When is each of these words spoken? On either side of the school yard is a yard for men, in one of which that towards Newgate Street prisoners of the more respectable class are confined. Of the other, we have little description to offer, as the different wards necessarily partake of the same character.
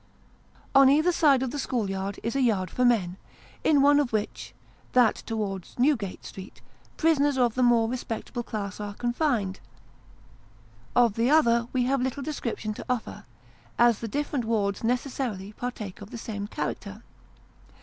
On 0.73 0.89
either 0.89 1.11
side 1.11 1.43
of 1.43 1.51
the 1.51 1.59
school 1.59 1.87
yard 1.87 2.19
is 2.23 2.35
a 2.35 2.41
yard 2.41 2.71
for 2.71 2.83
men, 2.83 3.17
in 3.63 3.83
one 3.83 3.99
of 3.99 4.11
which 4.11 4.55
that 4.93 5.17
towards 5.27 5.77
Newgate 5.77 6.25
Street 6.25 6.59
prisoners 6.97 7.37
of 7.37 7.53
the 7.53 7.61
more 7.61 7.87
respectable 7.87 8.41
class 8.41 8.79
are 8.79 8.95
confined. 8.95 9.59
Of 10.95 11.13
the 11.13 11.29
other, 11.29 11.67
we 11.71 11.83
have 11.83 12.01
little 12.01 12.23
description 12.23 12.73
to 12.73 12.85
offer, 12.89 13.25
as 13.77 13.99
the 13.99 14.07
different 14.07 14.45
wards 14.45 14.83
necessarily 14.83 15.53
partake 15.53 16.01
of 16.01 16.09
the 16.09 16.17
same 16.17 16.47
character. 16.47 17.03